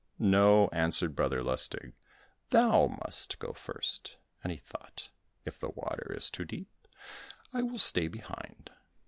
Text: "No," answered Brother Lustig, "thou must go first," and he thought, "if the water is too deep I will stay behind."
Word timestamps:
"No," 0.17 0.67
answered 0.73 1.15
Brother 1.15 1.43
Lustig, 1.43 1.93
"thou 2.49 2.87
must 3.05 3.37
go 3.37 3.53
first," 3.53 4.17
and 4.43 4.49
he 4.51 4.57
thought, 4.57 5.11
"if 5.45 5.59
the 5.59 5.69
water 5.69 6.11
is 6.17 6.31
too 6.31 6.43
deep 6.43 6.87
I 7.53 7.61
will 7.61 7.77
stay 7.77 8.07
behind." 8.07 8.71